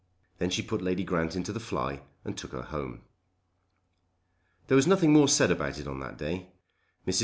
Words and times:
Then 0.39 0.49
she 0.49 0.63
put 0.63 0.81
Lady 0.81 1.03
Grant 1.03 1.35
into 1.35 1.53
the 1.53 1.59
fly 1.59 2.01
and 2.25 2.35
took 2.35 2.53
her 2.53 2.63
home. 2.63 3.03
There 4.65 4.75
was 4.75 4.87
nothing 4.87 5.13
more 5.13 5.27
said 5.27 5.51
about 5.51 5.77
it 5.77 5.85
on 5.85 5.99
that 5.99 6.17
day. 6.17 6.47
Mrs. 7.05 7.19